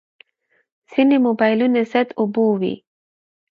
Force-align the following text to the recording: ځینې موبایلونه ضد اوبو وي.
ځینې 0.91 1.17
موبایلونه 1.25 1.79
ضد 1.91 2.09
اوبو 2.19 2.45
وي. 2.59 2.75